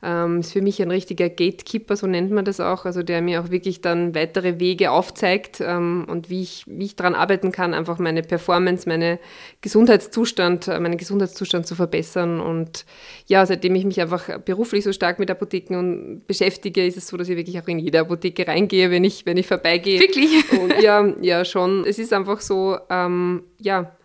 ähm, 0.04 0.40
ist 0.40 0.54
für 0.54 0.62
mich 0.62 0.82
ein 0.82 0.92
richtiger 0.92 1.30
Gatekeeper, 1.30 1.96
so 1.96 2.08
nennt 2.08 2.32
man 2.32 2.46
das 2.46 2.60
auch, 2.60 2.86
also 2.86 3.04
der 3.04 3.22
mir 3.22 3.42
auch 3.42 3.50
wirklich 3.50 3.82
dann 3.82 4.16
weitere 4.16 4.60
Wege 4.60 4.92
aufzeigt 4.92 5.62
ähm, 5.62 6.06
und 6.10 6.30
wie 6.30 6.42
ich, 6.42 6.64
wie 6.68 6.86
ich 6.86 6.96
daran 6.96 7.16
arbeiten 7.16 7.52
kann, 7.52 7.74
einfach 7.74 8.00
meine 8.00 8.22
Performance, 8.22 8.88
meine 8.88 9.20
Gesundheitszustand, 9.62 10.68
äh, 10.68 10.80
meinen 10.80 10.98
Gesundheitszustand 10.98 11.68
zu 11.68 11.76
verbessern. 11.76 12.40
Und 12.40 12.86
ja, 13.28 13.46
seitdem 13.46 13.76
ich 13.76 13.86
mich 13.86 14.02
einfach 14.02 14.40
beruflich 14.40 14.84
so 14.84 14.94
stark 14.94 15.20
mit 15.20 15.32
Apotheken 15.32 16.22
beschäftige, 16.28 16.86
ist 16.86 16.98
es 16.98 17.08
so, 17.08 17.18
dass 17.18 17.30
ich 17.30 17.38
wirklich 17.38 17.60
auch 17.60 17.68
in 17.68 17.80
jede 17.80 18.00
Apotheke 18.00 18.48
reingehe, 18.48 18.92
wenn 18.92 19.04
ich, 19.04 19.26
wenn 19.26 19.38
ich 19.38 19.48
vorbeigehe. 19.48 20.00
Wirklich? 20.00 20.52
Und 20.60 20.82
ja, 20.82 21.06
ja, 21.22 21.46
schon. 21.46 21.86
Es 21.86 22.00
ist 22.00 22.14
einfach 22.14 22.42
so, 22.42 22.78
ähm, 22.90 23.44
ja, 23.60 23.96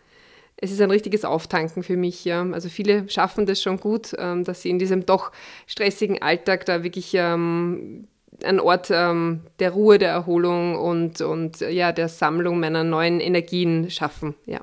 es 0.61 0.71
ist 0.71 0.81
ein 0.81 0.91
richtiges 0.91 1.25
Auftanken 1.25 1.83
für 1.83 1.97
mich. 1.97 2.25
Ja. 2.25 2.47
Also 2.53 2.69
viele 2.69 3.09
schaffen 3.09 3.47
das 3.47 3.63
schon 3.63 3.79
gut, 3.79 4.15
ähm, 4.19 4.45
dass 4.45 4.63
sie 4.63 4.71
in 4.71 4.79
diesem 4.79 5.07
doch 5.07 5.33
stressigen 5.67 6.23
Alltag 6.23 6.67
da 6.67 6.83
wirklich 6.83 7.13
ähm, 7.15 8.09
ein 8.45 8.61
Ort 8.61 8.89
ähm, 8.91 9.41
der 9.59 9.71
Ruhe, 9.73 9.99
der 9.99 10.11
Erholung 10.11 10.77
und, 10.77 11.21
und 11.21 11.61
ja, 11.61 11.93
der 11.93 12.09
Sammlung 12.09 12.61
meiner 12.61 12.85
neuen 12.85 13.21
Energien 13.21 13.91
schaffen. 13.91 14.35
Ja. 14.47 14.61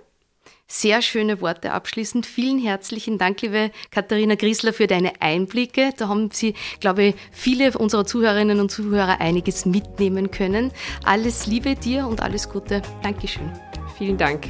Sehr 0.70 1.02
schöne 1.02 1.40
Worte 1.40 1.72
abschließend. 1.72 2.26
Vielen 2.26 2.60
herzlichen 2.60 3.18
Dank, 3.18 3.42
liebe 3.42 3.72
Katharina 3.90 4.36
Griesler, 4.36 4.74
für 4.74 4.86
deine 4.86 5.14
Einblicke. 5.22 5.92
Da 5.96 6.10
haben 6.10 6.30
Sie, 6.32 6.56
glaube 6.82 7.04
ich, 7.04 7.16
viele 7.32 7.72
unserer 7.78 8.06
Zuhörerinnen 8.06 8.60
und 8.60 8.70
Zuhörer 8.70 9.22
einiges 9.22 9.66
mitnehmen 9.66 10.30
können. 10.30 10.72
Alles 11.06 11.48
Liebe 11.48 11.76
dir 11.76 12.06
und 12.06 12.22
alles 12.22 12.50
Gute. 12.50 12.82
Dankeschön. 13.02 13.50
Vielen 13.98 14.18
Dank. 14.18 14.48